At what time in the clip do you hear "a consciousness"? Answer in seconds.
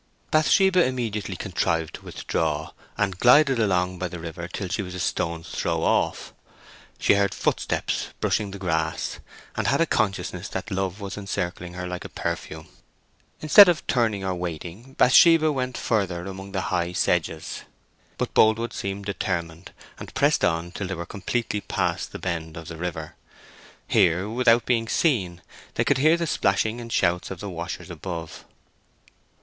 9.79-10.49